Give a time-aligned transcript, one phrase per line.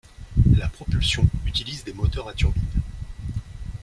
[0.57, 2.63] La propulsion utilise des moteurs à turbine.